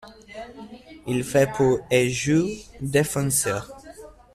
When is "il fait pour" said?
1.05-1.77